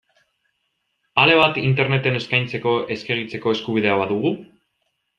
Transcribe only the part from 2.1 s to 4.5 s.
eskaintzeko, eskegitzeko, eskubidea badugu?